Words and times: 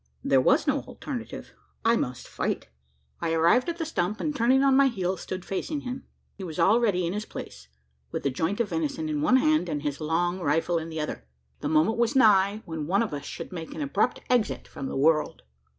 There 0.23 0.41
was 0.41 0.65
no 0.65 0.79
alternative 0.79 1.53
I 1.85 1.95
must 1.95 2.27
fight! 2.27 2.69
I 3.19 3.33
arrived 3.33 3.69
at 3.69 3.77
the 3.77 3.85
stump; 3.85 4.19
and 4.19 4.35
turning 4.35 4.63
on 4.63 4.75
my 4.75 4.87
heel, 4.87 5.15
stood 5.15 5.45
facing 5.45 5.81
him. 5.81 6.07
He 6.33 6.43
was 6.43 6.57
already 6.57 7.05
in 7.05 7.13
his 7.13 7.27
place 7.27 7.67
with 8.11 8.23
the 8.23 8.31
joint 8.31 8.59
of 8.59 8.69
venison 8.69 9.09
in 9.09 9.21
one 9.21 9.37
hand, 9.37 9.69
and 9.69 9.83
his 9.83 10.01
long 10.01 10.39
rifle 10.39 10.79
in 10.79 10.89
the 10.89 10.99
other. 10.99 11.27
The 11.59 11.69
moment 11.69 11.99
was 11.99 12.15
nigh, 12.15 12.63
when 12.65 12.87
one 12.87 13.03
of 13.03 13.13
us 13.13 13.25
should 13.25 13.51
make 13.51 13.75
an 13.75 13.81
abrupt 13.83 14.21
exit 14.27 14.67
from 14.67 14.87
the 14.87 14.97
world! 14.97 15.43